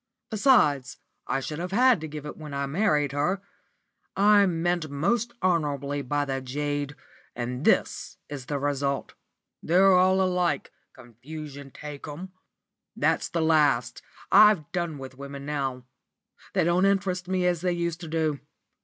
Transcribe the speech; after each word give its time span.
Besides, 0.31 0.97
I 1.27 1.39
should 1.41 1.59
have 1.59 1.71
had 1.71 2.01
to 2.01 2.07
give 2.07 2.25
it 2.25 2.35
when 2.35 2.55
I 2.55 2.65
married 2.65 3.11
her. 3.11 3.39
I 4.17 4.47
meant 4.47 4.89
most 4.89 5.31
honourably 5.43 6.01
by 6.01 6.25
the 6.25 6.41
jade, 6.41 6.95
and 7.35 7.65
this 7.65 8.17
is 8.27 8.47
the 8.47 8.57
result. 8.57 9.13
They're 9.61 9.93
all 9.93 10.19
alike, 10.19 10.71
confusion 10.95 11.69
take 11.69 12.07
'em. 12.07 12.31
That's 12.95 13.29
the 13.29 13.41
last. 13.43 14.01
I've 14.31 14.71
done 14.71 14.97
with 14.97 15.19
women 15.19 15.45
now. 15.45 15.85
They 16.53 16.63
don't 16.63 16.85
interest 16.85 17.27
me 17.27 17.45
as 17.45 17.61
they 17.61 17.71
used 17.73 17.99
to 18.01 18.07
do. 18.07 18.39